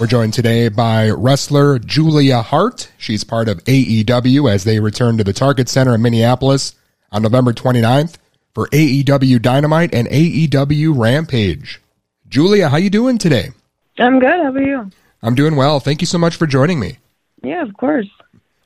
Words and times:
We're 0.00 0.06
joined 0.08 0.34
today 0.34 0.68
by 0.68 1.10
wrestler 1.10 1.78
Julia 1.78 2.42
Hart. 2.42 2.90
She's 2.98 3.22
part 3.22 3.48
of 3.48 3.62
AEW 3.64 4.50
as 4.50 4.64
they 4.64 4.80
return 4.80 5.16
to 5.18 5.24
the 5.24 5.32
Target 5.32 5.68
Center 5.68 5.94
in 5.94 6.02
Minneapolis 6.02 6.74
on 7.12 7.22
November 7.22 7.52
29th 7.52 8.16
for 8.52 8.66
AEW 8.68 9.40
Dynamite 9.40 9.94
and 9.94 10.08
AEW 10.08 10.98
Rampage. 10.98 11.80
Julia, 12.28 12.68
how 12.68 12.78
you 12.78 12.90
doing 12.90 13.16
today? 13.16 13.50
I'm 13.98 14.18
good. 14.18 14.30
How 14.30 14.48
about 14.48 14.64
you? 14.64 14.90
I'm 15.22 15.34
doing 15.34 15.54
well. 15.54 15.78
Thank 15.78 16.00
you 16.00 16.06
so 16.06 16.18
much 16.18 16.34
for 16.36 16.46
joining 16.46 16.80
me. 16.80 16.98
Yeah, 17.42 17.62
of 17.62 17.76
course. 17.76 18.08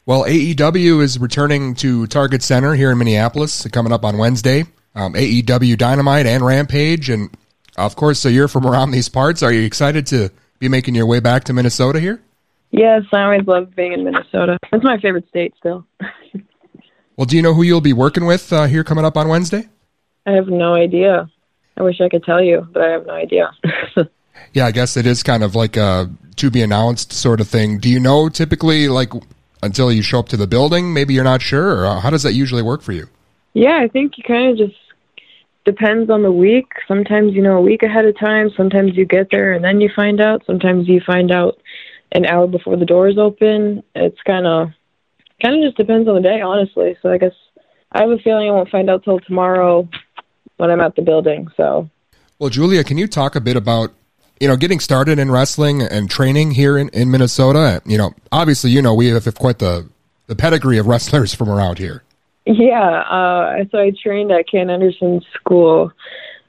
Well, 0.06 0.24
AEW 0.24 1.02
is 1.02 1.18
returning 1.18 1.74
to 1.76 2.06
Target 2.06 2.42
Center 2.42 2.74
here 2.74 2.90
in 2.92 2.98
Minneapolis 2.98 3.66
coming 3.68 3.92
up 3.92 4.04
on 4.04 4.16
Wednesday. 4.16 4.64
Um, 4.94 5.14
AEW 5.14 5.76
Dynamite 5.76 6.26
and 6.26 6.46
Rampage, 6.46 7.10
and 7.10 7.28
of 7.76 7.96
course, 7.96 8.18
so 8.18 8.28
you're 8.28 8.48
from 8.48 8.66
around 8.66 8.90
these 8.90 9.08
parts. 9.08 9.42
Are 9.42 9.52
you 9.52 9.62
excited 9.62 10.06
to 10.08 10.30
be 10.58 10.68
making 10.68 10.94
your 10.94 11.06
way 11.06 11.20
back 11.20 11.44
to 11.44 11.52
Minnesota 11.52 12.00
here? 12.00 12.22
Yes, 12.70 13.02
I 13.12 13.22
always 13.22 13.46
love 13.46 13.74
being 13.76 13.92
in 13.92 14.04
Minnesota. 14.04 14.58
It's 14.72 14.84
my 14.84 14.98
favorite 14.98 15.28
state 15.28 15.54
still. 15.58 15.86
well, 17.16 17.24
do 17.24 17.36
you 17.36 17.42
know 17.42 17.54
who 17.54 17.62
you'll 17.62 17.80
be 17.80 17.92
working 17.92 18.26
with 18.26 18.52
uh, 18.52 18.64
here 18.64 18.82
coming 18.82 19.04
up 19.04 19.16
on 19.16 19.28
Wednesday? 19.28 19.68
I 20.26 20.32
have 20.32 20.48
no 20.48 20.74
idea. 20.74 21.28
I 21.76 21.82
wish 21.82 22.00
I 22.00 22.08
could 22.08 22.24
tell 22.24 22.42
you, 22.42 22.66
but 22.72 22.82
I 22.82 22.90
have 22.90 23.06
no 23.06 23.14
idea. 23.14 23.50
yeah, 24.52 24.66
I 24.66 24.70
guess 24.70 24.96
it 24.96 25.06
is 25.06 25.22
kind 25.22 25.42
of 25.42 25.54
like 25.54 25.76
a 25.76 26.10
to 26.36 26.50
be 26.50 26.62
announced 26.62 27.12
sort 27.12 27.40
of 27.40 27.48
thing. 27.48 27.78
Do 27.78 27.88
you 27.88 28.00
know 28.00 28.28
typically 28.28 28.88
like 28.88 29.12
until 29.62 29.92
you 29.92 30.02
show 30.02 30.18
up 30.18 30.28
to 30.30 30.36
the 30.36 30.46
building, 30.46 30.92
maybe 30.92 31.14
you're 31.14 31.24
not 31.24 31.42
sure, 31.42 31.86
or 31.86 32.00
how 32.00 32.10
does 32.10 32.22
that 32.22 32.34
usually 32.34 32.62
work 32.62 32.82
for 32.82 32.92
you? 32.92 33.08
Yeah, 33.52 33.78
I 33.80 33.88
think 33.88 34.18
you 34.18 34.24
kind 34.24 34.50
of 34.50 34.58
just 34.58 34.78
depends 35.64 36.10
on 36.10 36.22
the 36.22 36.32
week. 36.32 36.66
Sometimes 36.86 37.32
you 37.34 37.42
know 37.42 37.56
a 37.56 37.62
week 37.62 37.82
ahead 37.82 38.04
of 38.04 38.18
time. 38.18 38.50
Sometimes 38.56 38.96
you 38.96 39.04
get 39.04 39.28
there 39.30 39.52
and 39.52 39.64
then 39.64 39.80
you 39.80 39.90
find 39.94 40.20
out. 40.20 40.42
Sometimes 40.46 40.88
you 40.88 41.00
find 41.04 41.30
out 41.30 41.58
an 42.12 42.26
hour 42.26 42.46
before 42.46 42.76
the 42.76 42.84
doors 42.84 43.16
open. 43.18 43.82
It's 43.94 44.20
kind 44.22 44.46
of 44.46 44.68
kind 45.42 45.56
of 45.56 45.62
just 45.62 45.76
depends 45.76 46.08
on 46.08 46.14
the 46.14 46.20
day, 46.20 46.40
honestly. 46.40 46.96
So 47.02 47.10
I 47.10 47.18
guess 47.18 47.34
I 47.92 48.02
have 48.02 48.10
a 48.10 48.18
feeling 48.18 48.48
I 48.48 48.52
won't 48.52 48.70
find 48.70 48.88
out 48.90 49.04
till 49.04 49.20
tomorrow 49.20 49.88
when 50.56 50.70
I'm 50.70 50.80
at 50.80 50.96
the 50.96 51.02
building. 51.02 51.48
So, 51.56 51.88
well, 52.38 52.50
Julia, 52.50 52.84
can 52.84 52.98
you 52.98 53.06
talk 53.06 53.36
a 53.36 53.40
bit 53.40 53.56
about 53.56 53.92
you 54.40 54.48
know 54.48 54.56
getting 54.56 54.80
started 54.80 55.18
in 55.18 55.30
wrestling 55.30 55.82
and 55.82 56.10
training 56.10 56.52
here 56.52 56.76
in, 56.76 56.88
in 56.90 57.10
Minnesota? 57.10 57.82
You 57.84 57.98
know, 57.98 58.14
obviously, 58.30 58.70
you 58.70 58.82
know 58.82 58.94
we 58.94 59.08
have 59.08 59.34
quite 59.34 59.58
the 59.58 59.88
the 60.26 60.36
pedigree 60.36 60.78
of 60.78 60.86
wrestlers 60.86 61.34
from 61.38 61.48
around 61.48 61.78
here. 61.78 62.02
Yeah, 62.46 63.00
uh, 63.00 63.64
so 63.70 63.78
I 63.78 63.90
trained 63.90 64.30
at 64.30 64.48
Ken 64.48 64.68
Anderson 64.68 65.22
School. 65.34 65.90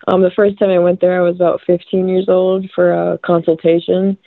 Um, 0.08 0.22
the 0.22 0.32
first 0.36 0.60
time 0.60 0.70
I 0.70 0.80
went 0.80 1.00
there, 1.00 1.18
I 1.18 1.24
was 1.24 1.36
about 1.36 1.62
15 1.66 2.10
years 2.10 2.28
old 2.28 2.70
for 2.76 2.92
a 2.92 3.18
consultation, 3.20 4.18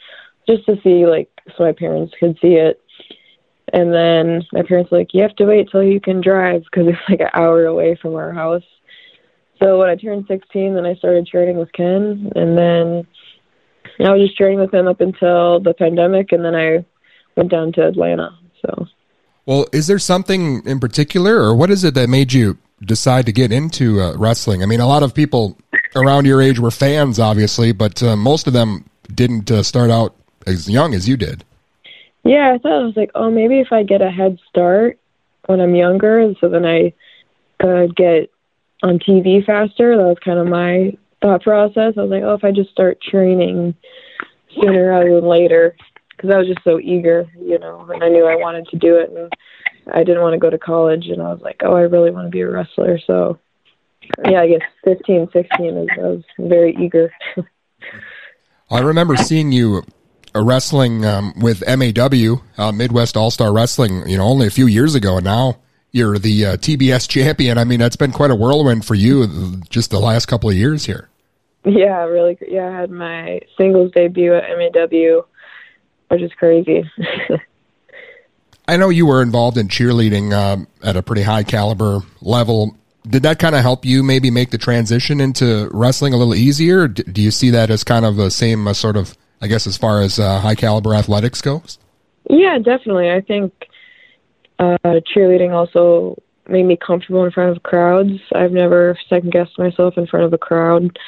just 0.49 0.65
to 0.67 0.81
see, 0.83 1.07
like, 1.07 1.29
so 1.57 1.65
my 1.65 1.73
parents 1.73 2.15
could 2.19 2.39
see 2.41 2.55
it. 2.55 2.81
And 3.75 3.93
then 3.93 4.47
my 4.53 4.63
parents 4.63 4.91
were 4.91 4.99
like, 4.99 5.13
you 5.13 5.21
have 5.21 5.37
to 5.37 5.45
wait 5.45 5.69
till 5.71 5.83
you 5.83 6.01
can 6.01 6.23
drive 6.23 6.63
because 6.65 6.89
it's 6.89 7.09
like 7.09 7.21
an 7.21 7.29
hour 7.35 7.67
away 7.67 7.99
from 8.01 8.15
our 8.15 8.33
house. 8.33 8.65
So 9.63 9.79
when 9.79 9.91
I 9.91 9.97
turned 9.97 10.25
16, 10.27 10.75
then 10.75 10.87
I 10.87 10.95
started 10.95 11.27
training 11.27 11.59
with 11.59 11.73
Ken, 11.73 12.33
and 12.35 12.57
then 12.57 13.07
I 14.01 14.11
was 14.11 14.23
just 14.23 14.39
training 14.39 14.61
with 14.61 14.73
him 14.73 14.87
up 14.87 15.03
until 15.03 15.61
the 15.61 15.75
pandemic, 15.75 16.33
and 16.33 16.43
then 16.43 16.55
I 16.55 16.87
went 17.37 17.51
down 17.51 17.73
to 17.75 17.87
Atlanta. 17.87 18.39
So. 18.65 18.87
Well, 19.49 19.67
is 19.73 19.87
there 19.87 19.99
something 19.99 20.63
in 20.67 20.79
particular, 20.79 21.37
or 21.39 21.55
what 21.55 21.71
is 21.71 21.83
it 21.83 21.95
that 21.95 22.11
made 22.11 22.35
you 22.35 22.59
decide 22.83 23.25
to 23.25 23.33
get 23.33 23.51
into 23.51 23.99
uh, 23.99 24.15
wrestling? 24.19 24.63
I 24.63 24.67
mean, 24.67 24.81
a 24.81 24.87
lot 24.87 25.03
of 25.03 25.15
people 25.15 25.57
around 25.97 26.27
your 26.27 26.43
age 26.43 26.59
were 26.59 26.71
fans, 26.71 27.19
obviously, 27.19 27.73
but 27.73 28.03
uh, 28.03 28.15
most 28.15 28.47
of 28.47 28.53
them 28.53 28.85
didn't 29.15 29.51
uh, 29.51 29.63
start 29.63 29.91
out 29.91 30.15
as 30.47 30.69
young 30.69 30.93
as 30.93 31.09
you 31.09 31.17
did. 31.17 31.47
Yeah, 32.25 32.53
I 32.53 32.59
thought 32.59 32.73
I 32.73 32.85
was 32.85 32.95
like, 32.95 33.11
oh, 33.15 33.31
maybe 33.31 33.59
if 33.61 33.73
I 33.73 33.85
get 33.85 34.03
a 34.03 34.11
head 34.11 34.39
start 34.51 34.99
when 35.47 35.63
I'm 35.63 35.75
younger, 35.75 36.35
so 36.43 36.51
then 36.51 36.67
I 36.67 36.93
could 37.59 37.97
get 37.97 38.31
on 38.83 38.99
TV 38.99 39.47
faster. 39.47 39.97
That 39.97 40.05
was 40.05 40.19
kind 40.23 40.39
of 40.39 40.47
my 40.47 40.95
thought 41.23 41.43
process. 41.43 41.95
I 41.97 42.03
was 42.03 42.11
like, 42.11 42.23
oh, 42.23 42.35
if 42.35 42.45
I 42.45 42.51
just 42.51 42.69
start 42.69 43.01
training 43.01 43.75
sooner 44.61 44.91
rather 44.91 45.15
than 45.15 45.27
later, 45.27 45.75
because 46.19 46.35
I 46.35 46.39
was 46.39 46.49
just 46.49 46.65
so 46.65 46.81
eager, 46.81 47.31
you 47.41 47.59
know, 47.59 47.89
and 47.93 48.03
I 48.03 48.09
knew 48.09 48.27
I 48.27 48.35
wanted 48.35 48.67
to 48.69 48.77
do 48.77 48.97
it, 48.97 49.11
and 49.11 49.33
I 49.93 50.03
didn't 50.03 50.23
want 50.23 50.35
to 50.35 50.39
go 50.39 50.51
to 50.51 50.59
college, 50.59 51.07
and 51.07 51.23
I 51.23 51.33
was 51.33 51.41
like, 51.41 51.61
oh, 51.63 51.75
I 51.75 51.83
really 51.83 52.11
want 52.11 52.27
to 52.27 52.31
be 52.31 52.41
a 52.41 52.51
wrestler. 52.51 52.99
So, 53.07 53.39
yeah, 54.29 54.41
I 54.41 54.49
guess 54.49 54.63
15, 54.85 55.29
16 55.33 55.77
is, 55.77 55.89
I 55.93 56.01
was 56.01 56.25
very 56.39 56.77
eager. 56.77 57.13
I 58.71 58.81
remember 58.81 59.17
seeing 59.17 59.53
you 59.53 59.85
uh, 60.35 60.45
wrestling 60.45 61.05
um, 61.05 61.33
with 61.37 61.63
MAW, 61.67 62.43
uh, 62.59 62.73
Midwest 62.73 63.17
All 63.17 63.31
Star 63.31 63.53
Wrestling, 63.53 64.09
you 64.09 64.19
know, 64.19 64.25
only 64.25 64.49
a 64.49 64.51
few 64.51 64.67
years 64.67 64.97
ago, 64.97 65.17
and 65.17 65.25
now 65.25 65.61
you're 65.93 66.19
the 66.19 66.47
uh, 66.47 66.57
TBS 66.57 67.09
champion. 67.09 67.59
I 67.59 67.65
mean, 67.65 67.79
that's 67.79 67.97
been 67.97 68.13
quite 68.13 68.33
a 68.33 68.35
whirlwind 68.35 68.85
for 68.85 68.97
you 68.97 69.63
just 69.71 69.91
the 69.91 70.01
last 70.01 70.27
couple 70.27 70.51
of 70.51 70.57
years 70.57 70.85
here. 70.85 71.09
Yeah, 71.65 72.05
really. 72.05 72.37
Yeah, 72.47 72.69
I 72.69 72.81
had 72.81 72.91
my 72.91 73.41
singles 73.57 73.93
debut 73.93 74.35
at 74.35 74.45
MAW 74.57 75.23
which 76.09 76.23
is 76.23 76.33
crazy. 76.35 76.89
I 78.69 78.77
know 78.77 78.91
you 78.91 79.07
were 79.07 79.23
involved 79.23 79.57
in 79.57 79.69
cheerleading 79.69 80.33
um, 80.33 80.69
at 80.83 80.97
a 80.97 81.03
pretty 81.03 81.23
high 81.23 81.43
caliber 81.43 82.01
level. 82.21 82.77
Did 83.09 83.23
that 83.23 83.39
kind 83.39 83.55
of 83.55 83.63
help 83.63 83.87
you 83.87 84.03
maybe 84.03 84.31
make 84.31 84.51
the 84.51 84.59
transition 84.59 85.21
into 85.21 85.71
wrestling 85.73 86.13
a 86.13 86.19
little 86.19 86.35
easier? 86.35 86.87
Do 86.87 87.23
you 87.23 87.31
see 87.31 87.49
that 87.51 87.71
as 87.71 87.83
kind 87.83 88.05
of 88.05 88.17
the 88.17 88.31
same 88.31 88.69
uh, 88.69 88.75
sort 88.75 88.99
of, 88.99 89.17
I 89.41 89.47
guess, 89.47 89.67
as 89.67 89.79
far 89.79 90.03
as 90.03 90.19
uh, 90.19 90.41
high 90.41 90.55
caliber 90.55 90.95
athletics 90.95 91.41
goes? 91.41 91.79
Yeah, 92.29 92.59
definitely. 92.59 93.11
I 93.11 93.23
think 93.23 93.55
uh, 94.59 94.77
cheerleading 94.85 95.53
also 95.53 96.21
made 96.47 96.65
me 96.65 96.77
comfortable 96.77 97.25
in 97.25 97.31
front 97.31 97.57
of 97.57 97.63
crowds. 97.63 98.21
I've 98.35 98.53
never 98.53 98.99
second 99.09 99.33
guessed 99.33 99.59
myself 99.59 99.97
in 99.97 100.07
front 100.07 100.27
of 100.27 100.33
a 100.33 100.39
crowd. 100.39 100.99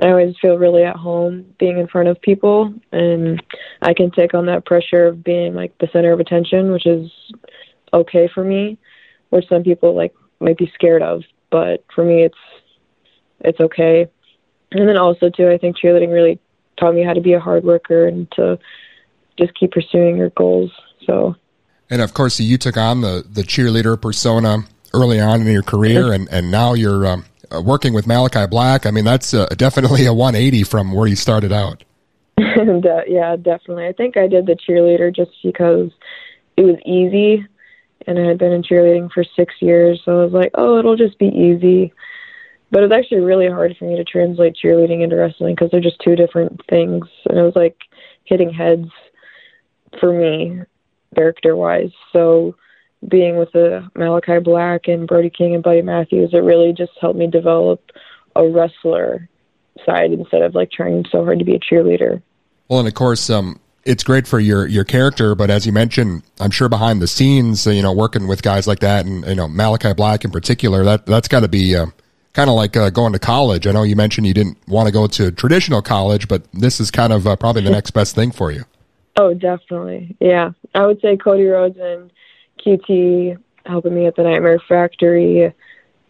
I 0.00 0.08
always 0.08 0.34
feel 0.40 0.56
really 0.56 0.82
at 0.82 0.96
home 0.96 1.54
being 1.58 1.78
in 1.78 1.86
front 1.86 2.08
of 2.08 2.20
people, 2.20 2.72
and 2.90 3.42
I 3.82 3.92
can 3.92 4.10
take 4.10 4.32
on 4.32 4.46
that 4.46 4.64
pressure 4.64 5.06
of 5.06 5.22
being 5.22 5.54
like 5.54 5.76
the 5.78 5.88
center 5.92 6.12
of 6.12 6.20
attention, 6.20 6.72
which 6.72 6.86
is 6.86 7.10
okay 7.92 8.28
for 8.32 8.42
me, 8.42 8.78
which 9.28 9.46
some 9.48 9.62
people 9.62 9.94
like 9.94 10.14
might 10.40 10.56
be 10.56 10.72
scared 10.74 11.02
of, 11.02 11.22
but 11.50 11.84
for 11.94 12.04
me, 12.04 12.22
it's 12.22 12.38
it's 13.40 13.60
okay. 13.60 14.08
And 14.72 14.88
then 14.88 14.96
also 14.96 15.28
too, 15.28 15.50
I 15.50 15.58
think 15.58 15.76
cheerleading 15.76 16.12
really 16.12 16.38
taught 16.78 16.94
me 16.94 17.02
how 17.02 17.12
to 17.12 17.20
be 17.20 17.34
a 17.34 17.40
hard 17.40 17.64
worker 17.64 18.06
and 18.06 18.30
to 18.32 18.58
just 19.38 19.54
keep 19.54 19.72
pursuing 19.72 20.16
your 20.16 20.30
goals. 20.30 20.70
So. 21.06 21.36
And 21.90 22.00
of 22.00 22.14
course, 22.14 22.38
you 22.40 22.56
took 22.56 22.76
on 22.76 23.00
the 23.00 23.24
the 23.28 23.42
cheerleader 23.42 24.00
persona 24.00 24.64
early 24.94 25.20
on 25.20 25.42
in 25.42 25.46
your 25.48 25.62
career, 25.62 26.12
and 26.12 26.28
and 26.30 26.50
now 26.50 26.72
you're 26.72 27.06
um, 27.06 27.24
uh, 27.50 27.60
working 27.60 27.92
with 27.92 28.06
Malachi 28.06 28.46
Black, 28.46 28.86
I 28.86 28.90
mean, 28.90 29.04
that's 29.04 29.34
uh, 29.34 29.46
definitely 29.56 30.06
a 30.06 30.12
180 30.12 30.64
from 30.64 30.92
where 30.92 31.06
you 31.06 31.16
started 31.16 31.52
out. 31.52 31.84
yeah, 32.38 33.36
definitely. 33.36 33.86
I 33.86 33.92
think 33.92 34.16
I 34.16 34.26
did 34.26 34.46
the 34.46 34.56
cheerleader 34.56 35.14
just 35.14 35.30
because 35.42 35.90
it 36.56 36.62
was 36.62 36.76
easy, 36.84 37.46
and 38.06 38.18
I 38.18 38.24
had 38.26 38.38
been 38.38 38.52
in 38.52 38.62
cheerleading 38.62 39.10
for 39.12 39.24
six 39.36 39.54
years, 39.60 40.00
so 40.04 40.20
I 40.20 40.24
was 40.24 40.32
like, 40.32 40.50
oh, 40.54 40.78
it'll 40.78 40.96
just 40.96 41.18
be 41.18 41.28
easy. 41.28 41.92
But 42.70 42.82
it 42.82 42.88
was 42.88 42.96
actually 42.96 43.20
really 43.20 43.48
hard 43.48 43.76
for 43.76 43.84
me 43.84 43.96
to 43.96 44.04
translate 44.04 44.56
cheerleading 44.62 45.02
into 45.02 45.16
wrestling 45.16 45.54
because 45.54 45.70
they're 45.70 45.80
just 45.80 46.00
two 46.00 46.16
different 46.16 46.60
things, 46.68 47.06
and 47.28 47.38
it 47.38 47.42
was 47.42 47.56
like 47.56 47.76
hitting 48.24 48.52
heads 48.52 48.88
for 49.98 50.12
me, 50.12 50.60
character 51.14 51.56
wise. 51.56 51.90
So 52.12 52.54
being 53.06 53.36
with 53.36 53.52
the 53.52 53.88
Malachi 53.96 54.38
Black 54.38 54.88
and 54.88 55.06
Brody 55.06 55.30
King 55.30 55.54
and 55.54 55.62
Buddy 55.62 55.82
Matthews, 55.82 56.30
it 56.32 56.38
really 56.38 56.72
just 56.72 56.92
helped 57.00 57.18
me 57.18 57.26
develop 57.26 57.90
a 58.36 58.46
wrestler 58.46 59.28
side 59.84 60.12
instead 60.12 60.42
of 60.42 60.54
like 60.54 60.70
trying 60.70 61.04
so 61.10 61.24
hard 61.24 61.38
to 61.38 61.44
be 61.44 61.54
a 61.54 61.58
cheerleader. 61.58 62.22
Well, 62.68 62.80
and 62.80 62.88
of 62.88 62.94
course, 62.94 63.30
um, 63.30 63.58
it's 63.84 64.04
great 64.04 64.26
for 64.26 64.38
your 64.38 64.66
your 64.66 64.84
character, 64.84 65.34
but 65.34 65.50
as 65.50 65.66
you 65.66 65.72
mentioned, 65.72 66.22
I'm 66.38 66.50
sure 66.50 66.68
behind 66.68 67.00
the 67.00 67.08
scenes, 67.08 67.66
you 67.66 67.82
know, 67.82 67.92
working 67.92 68.28
with 68.28 68.42
guys 68.42 68.66
like 68.66 68.80
that, 68.80 69.06
and 69.06 69.24
you 69.26 69.34
know 69.34 69.48
Malachi 69.48 69.94
Black 69.94 70.24
in 70.24 70.30
particular, 70.30 70.84
that 70.84 71.06
that's 71.06 71.28
got 71.28 71.40
to 71.40 71.48
be 71.48 71.74
uh, 71.74 71.86
kind 72.34 72.50
of 72.50 72.56
like 72.56 72.76
uh, 72.76 72.90
going 72.90 73.12
to 73.12 73.18
college. 73.18 73.66
I 73.66 73.72
know 73.72 73.82
you 73.82 73.96
mentioned 73.96 74.26
you 74.26 74.34
didn't 74.34 74.58
want 74.68 74.86
to 74.86 74.92
go 74.92 75.06
to 75.06 75.32
traditional 75.32 75.82
college, 75.82 76.28
but 76.28 76.42
this 76.52 76.80
is 76.80 76.90
kind 76.90 77.12
of 77.12 77.26
uh, 77.26 77.36
probably 77.36 77.62
the 77.62 77.70
next 77.70 77.92
best 77.92 78.14
thing 78.14 78.30
for 78.30 78.52
you. 78.52 78.64
Oh, 79.16 79.34
definitely, 79.34 80.16
yeah. 80.20 80.52
I 80.74 80.86
would 80.86 81.00
say 81.00 81.16
Cody 81.16 81.44
Rhodes 81.44 81.78
and 81.80 82.12
QT 82.64 83.36
helping 83.66 83.94
me 83.94 84.06
at 84.06 84.16
the 84.16 84.22
Nightmare 84.22 84.60
Factory, 84.68 85.52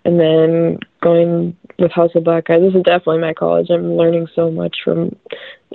and 0.05 0.21
then 0.21 0.79
going 1.03 1.57
with 1.79 1.91
House 1.93 2.11
of 2.15 2.25
Black 2.25 2.47
Guys. 2.47 2.61
This 2.61 2.75
is 2.75 2.83
definitely 2.83 3.19
my 3.19 3.35
college. 3.35 3.69
I'm 3.71 3.95
learning 3.97 4.29
so 4.35 4.51
much 4.51 4.79
from 4.85 5.17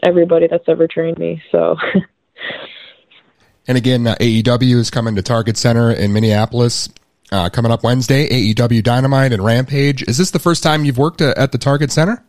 everybody 0.04 0.48
that's 0.48 0.68
ever 0.68 0.88
trained 0.88 1.18
me. 1.18 1.42
So. 1.52 1.76
and 3.68 3.78
again, 3.78 4.08
uh, 4.08 4.16
AEW 4.16 4.76
is 4.76 4.90
coming 4.90 5.16
to 5.16 5.22
Target 5.22 5.58
Center 5.58 5.92
in 5.92 6.14
Minneapolis. 6.14 6.90
Uh, 7.32 7.50
coming 7.50 7.72
up 7.72 7.84
Wednesday, 7.84 8.30
AEW 8.30 8.84
Dynamite 8.84 9.34
and 9.34 9.44
Rampage. 9.44 10.04
Is 10.04 10.18
this 10.18 10.32
the 10.32 10.40
first 10.40 10.62
time 10.62 10.86
you've 10.86 11.00
worked 11.00 11.22
uh, 11.22 11.34
at 11.36 11.52
the 11.52 11.58
Target 11.58 11.92
Center? 11.92 12.24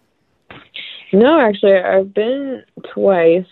No, 1.12 1.38
actually, 1.38 1.76
I've 1.76 2.12
been 2.12 2.64
twice. 2.92 3.46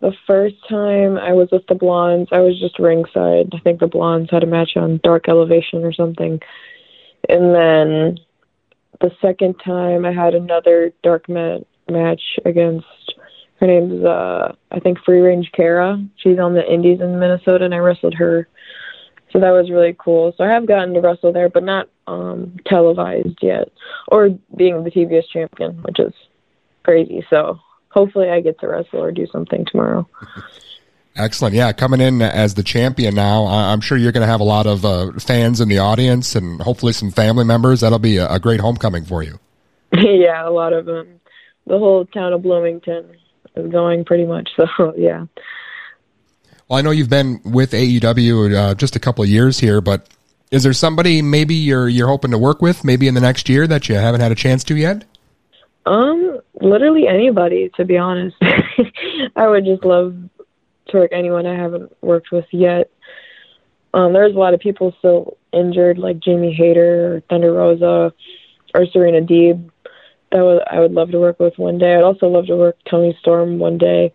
The 0.00 0.12
first 0.26 0.56
time 0.68 1.16
I 1.16 1.32
was 1.32 1.48
with 1.50 1.66
the 1.66 1.74
Blondes, 1.74 2.28
I 2.30 2.38
was 2.40 2.58
just 2.60 2.78
ringside. 2.78 3.52
I 3.52 3.58
think 3.64 3.80
the 3.80 3.88
Blondes 3.88 4.30
had 4.30 4.44
a 4.44 4.46
match 4.46 4.76
on 4.76 5.00
Dark 5.02 5.28
Elevation 5.28 5.84
or 5.84 5.92
something. 5.92 6.40
And 7.28 7.54
then 7.54 8.18
the 9.00 9.10
second 9.20 9.56
time 9.64 10.04
I 10.04 10.12
had 10.12 10.34
another 10.34 10.92
dark 11.02 11.28
mat- 11.28 11.66
match 11.90 12.22
against 12.44 12.86
her 13.60 13.66
name's 13.66 14.04
uh 14.04 14.54
I 14.70 14.80
think 14.80 14.98
Free 15.04 15.20
Range 15.20 15.50
Kara. 15.52 16.02
She's 16.16 16.38
on 16.38 16.54
the 16.54 16.72
Indies 16.72 17.00
in 17.00 17.18
Minnesota 17.18 17.64
and 17.64 17.74
I 17.74 17.78
wrestled 17.78 18.14
her. 18.14 18.48
So 19.32 19.40
that 19.40 19.50
was 19.50 19.70
really 19.70 19.96
cool. 19.98 20.32
So 20.36 20.44
I 20.44 20.48
have 20.48 20.66
gotten 20.66 20.94
to 20.94 21.00
wrestle 21.00 21.32
there 21.32 21.48
but 21.48 21.64
not 21.64 21.88
um 22.06 22.56
televised 22.66 23.38
yet. 23.42 23.70
Or 24.08 24.30
being 24.56 24.84
the 24.84 24.90
TBS 24.90 25.28
champion, 25.32 25.82
which 25.82 25.98
is 25.98 26.12
crazy. 26.84 27.24
So 27.30 27.58
hopefully 27.90 28.30
I 28.30 28.40
get 28.40 28.58
to 28.60 28.68
wrestle 28.68 29.02
or 29.02 29.12
do 29.12 29.26
something 29.26 29.64
tomorrow. 29.64 30.08
Excellent. 31.16 31.54
Yeah, 31.54 31.72
coming 31.72 32.00
in 32.00 32.22
as 32.22 32.54
the 32.54 32.62
champion 32.62 33.14
now, 33.14 33.46
I'm 33.46 33.80
sure 33.80 33.98
you're 33.98 34.12
going 34.12 34.22
to 34.22 34.30
have 34.30 34.40
a 34.40 34.44
lot 34.44 34.66
of 34.66 34.84
uh, 34.84 35.12
fans 35.18 35.60
in 35.60 35.68
the 35.68 35.78
audience 35.78 36.36
and 36.36 36.62
hopefully 36.62 36.92
some 36.92 37.10
family 37.10 37.44
members. 37.44 37.80
That'll 37.80 37.98
be 37.98 38.18
a, 38.18 38.30
a 38.30 38.38
great 38.38 38.60
homecoming 38.60 39.04
for 39.04 39.24
you. 39.24 39.40
yeah, 39.92 40.46
a 40.46 40.50
lot 40.50 40.72
of 40.72 40.86
them. 40.86 41.20
The 41.66 41.78
whole 41.78 42.06
town 42.06 42.32
of 42.32 42.42
Bloomington 42.42 43.16
is 43.56 43.70
going 43.70 44.04
pretty 44.04 44.26
much. 44.26 44.48
So, 44.56 44.94
yeah. 44.96 45.26
Well, 46.68 46.78
I 46.78 46.82
know 46.82 46.90
you've 46.90 47.10
been 47.10 47.40
with 47.44 47.72
AEW 47.72 48.54
uh, 48.54 48.74
just 48.74 48.94
a 48.94 49.00
couple 49.00 49.24
of 49.24 49.30
years 49.30 49.58
here, 49.58 49.80
but 49.80 50.08
is 50.50 50.62
there 50.62 50.72
somebody 50.72 51.20
maybe 51.20 51.54
you're 51.54 51.88
you're 51.88 52.08
hoping 52.08 52.30
to 52.30 52.38
work 52.38 52.62
with 52.62 52.84
maybe 52.84 53.08
in 53.08 53.14
the 53.14 53.20
next 53.20 53.48
year 53.48 53.66
that 53.66 53.88
you 53.88 53.96
haven't 53.96 54.20
had 54.20 54.32
a 54.32 54.34
chance 54.34 54.64
to 54.64 54.76
yet? 54.76 55.04
Um, 55.86 56.40
literally 56.60 57.06
anybody, 57.06 57.70
to 57.76 57.84
be 57.84 57.96
honest. 57.96 58.36
I 59.36 59.48
would 59.48 59.64
just 59.64 59.84
love 59.84 60.16
to 60.88 60.96
work 60.96 61.12
anyone 61.12 61.46
I 61.46 61.56
haven't 61.56 61.92
worked 62.02 62.32
with 62.32 62.46
yet. 62.50 62.90
Um, 63.94 64.12
there's 64.12 64.34
a 64.34 64.38
lot 64.38 64.54
of 64.54 64.60
people 64.60 64.94
still 64.98 65.36
injured, 65.52 65.98
like 65.98 66.20
Jamie 66.20 66.52
Hayter, 66.52 67.16
or 67.16 67.20
Thunder 67.28 67.52
Rosa, 67.52 68.12
or 68.74 68.86
Serena 68.86 69.20
Deeb. 69.20 69.70
That 70.30 70.64
I 70.70 70.80
would 70.80 70.92
love 70.92 71.10
to 71.12 71.18
work 71.18 71.40
with 71.40 71.58
one 71.58 71.78
day. 71.78 71.94
I'd 71.94 72.02
also 72.02 72.28
love 72.28 72.46
to 72.46 72.56
work 72.56 72.76
Toni 72.88 73.16
Storm 73.18 73.58
one 73.58 73.78
day, 73.78 74.12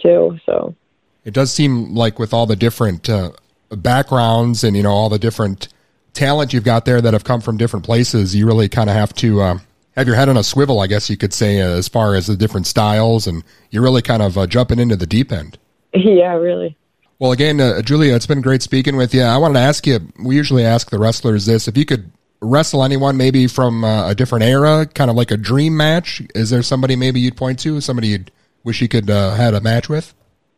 too. 0.00 0.38
So 0.46 0.76
it 1.24 1.34
does 1.34 1.52
seem 1.52 1.94
like 1.94 2.20
with 2.20 2.32
all 2.32 2.46
the 2.46 2.54
different 2.54 3.10
uh, 3.10 3.32
backgrounds 3.70 4.62
and 4.62 4.76
you 4.76 4.84
know 4.84 4.92
all 4.92 5.08
the 5.08 5.18
different 5.18 5.68
talent 6.12 6.52
you've 6.52 6.64
got 6.64 6.84
there 6.84 7.00
that 7.00 7.12
have 7.12 7.24
come 7.24 7.40
from 7.40 7.56
different 7.56 7.84
places, 7.84 8.36
you 8.36 8.46
really 8.46 8.68
kind 8.68 8.88
of 8.88 8.94
have 8.94 9.12
to. 9.14 9.40
Uh, 9.40 9.58
have 9.96 10.06
your 10.06 10.16
head 10.16 10.28
on 10.28 10.36
a 10.36 10.42
swivel, 10.42 10.80
I 10.80 10.86
guess 10.86 11.08
you 11.08 11.16
could 11.16 11.32
say, 11.32 11.60
uh, 11.60 11.68
as 11.68 11.88
far 11.88 12.14
as 12.14 12.26
the 12.26 12.36
different 12.36 12.66
styles, 12.66 13.26
and 13.26 13.42
you're 13.70 13.82
really 13.82 14.02
kind 14.02 14.22
of 14.22 14.36
uh, 14.36 14.46
jumping 14.46 14.78
into 14.78 14.96
the 14.96 15.06
deep 15.06 15.32
end. 15.32 15.58
Yeah, 15.92 16.34
really. 16.34 16.76
Well, 17.20 17.30
again, 17.30 17.60
uh, 17.60 17.80
Julia, 17.80 18.16
it's 18.16 18.26
been 18.26 18.40
great 18.40 18.62
speaking 18.62 18.96
with 18.96 19.14
you. 19.14 19.22
I 19.22 19.36
wanted 19.36 19.54
to 19.54 19.60
ask 19.60 19.86
you. 19.86 20.00
We 20.18 20.34
usually 20.34 20.64
ask 20.64 20.90
the 20.90 20.98
wrestlers 20.98 21.46
this: 21.46 21.68
if 21.68 21.78
you 21.78 21.84
could 21.84 22.10
wrestle 22.40 22.82
anyone, 22.82 23.16
maybe 23.16 23.46
from 23.46 23.84
uh, 23.84 24.10
a 24.10 24.14
different 24.14 24.44
era, 24.44 24.86
kind 24.86 25.10
of 25.10 25.16
like 25.16 25.30
a 25.30 25.36
dream 25.36 25.76
match, 25.76 26.20
is 26.34 26.50
there 26.50 26.62
somebody 26.62 26.96
maybe 26.96 27.20
you'd 27.20 27.36
point 27.36 27.58
to, 27.60 27.80
somebody 27.80 28.08
you'd 28.08 28.30
wish 28.64 28.82
you 28.82 28.88
could 28.88 29.08
uh, 29.08 29.34
had 29.34 29.54
a 29.54 29.60
match 29.60 29.88
with? 29.88 30.14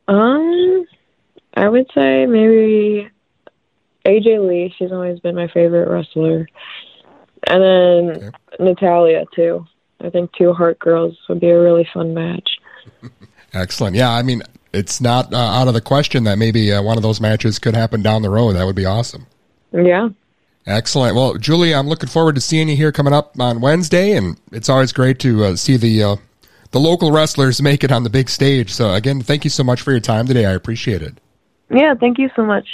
Um, 0.08 0.86
I 1.54 1.68
would 1.68 1.86
say 1.94 2.26
maybe 2.26 3.10
AJ 4.04 4.48
Lee. 4.48 4.74
She's 4.78 4.92
always 4.92 5.20
been 5.20 5.34
my 5.34 5.48
favorite 5.48 5.88
wrestler. 5.88 6.48
And 7.46 7.62
then 7.62 8.16
okay. 8.16 8.31
Natalya 8.58 9.25
too. 9.34 9.66
I 10.00 10.10
think 10.10 10.32
two 10.32 10.52
Hart 10.52 10.78
girls 10.78 11.16
would 11.28 11.40
be 11.40 11.50
a 11.50 11.60
really 11.60 11.88
fun 11.93 12.14
match. 12.14 12.48
Excellent. 13.54 13.96
Yeah, 13.96 14.10
I 14.10 14.22
mean, 14.22 14.43
it's 14.72 15.00
not 15.00 15.32
uh, 15.32 15.37
out 15.37 15.69
of 15.69 15.75
the 15.75 15.81
question 15.81 16.25
that 16.25 16.37
maybe 16.37 16.72
uh, 16.72 16.82
one 16.82 16.96
of 16.96 17.02
those 17.02 17.20
matches 17.20 17.58
could 17.58 17.75
happen 17.75 18.02
down 18.02 18.22
the 18.22 18.31
road. 18.31 18.54
That 18.54 18.64
would 18.64 18.76
be 18.76 18.84
awesome. 18.84 19.26
Yeah. 19.72 20.10
Excellent. 20.66 21.14
Well, 21.14 21.34
Julie, 21.34 21.75
I'm 21.75 21.88
looking 21.88 22.08
forward 22.08 22.34
to 22.34 22.40
seeing 22.40 22.69
you 22.69 22.76
here 22.76 22.93
coming 22.93 23.12
up 23.12 23.38
on 23.38 23.60
Wednesday, 23.60 24.12
and 24.12 24.38
it's 24.52 24.69
always 24.69 24.93
great 24.93 25.19
to 25.20 25.44
uh, 25.44 25.56
see 25.56 25.76
the 25.76 26.02
uh, 26.02 26.16
the 26.72 26.81
local 26.81 27.12
wrestlers 27.12 27.62
make 27.62 27.84
it 27.84 27.93
on 27.93 28.02
the 28.02 28.10
big 28.10 28.28
stage. 28.28 28.72
So, 28.72 28.93
again, 28.93 29.22
thank 29.22 29.44
you 29.44 29.50
so 29.50 29.62
much 29.64 29.81
for 29.81 29.93
your 29.93 30.00
time 30.00 30.26
today. 30.26 30.44
I 30.44 30.52
appreciate 30.52 31.02
it. 31.02 31.14
Yeah, 31.70 31.94
thank 31.94 32.19
you 32.19 32.31
so 32.37 32.44
much. 32.44 32.66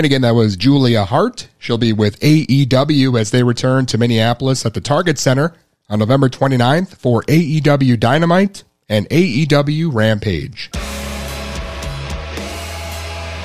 And 0.00 0.06
again, 0.06 0.22
that 0.22 0.34
was 0.34 0.56
Julia 0.56 1.04
Hart. 1.04 1.48
She'll 1.58 1.76
be 1.76 1.92
with 1.92 2.18
AEW 2.20 3.20
as 3.20 3.32
they 3.32 3.42
return 3.42 3.84
to 3.84 3.98
Minneapolis 3.98 4.64
at 4.64 4.72
the 4.72 4.80
Target 4.80 5.18
Center 5.18 5.52
on 5.90 5.98
November 5.98 6.30
29th 6.30 6.96
for 6.96 7.22
AEW 7.24 8.00
Dynamite 8.00 8.64
and 8.88 9.06
AEW 9.10 9.92
Rampage. 9.92 10.70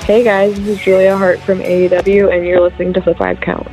Hey 0.06 0.24
guys, 0.24 0.56
this 0.56 0.78
is 0.78 0.80
Julia 0.80 1.18
Hart 1.18 1.42
from 1.42 1.60
AEW, 1.60 2.34
and 2.34 2.46
you're 2.46 2.62
listening 2.62 2.94
to 2.94 3.02
The 3.02 3.16
Five 3.16 3.42
Count. 3.42 3.68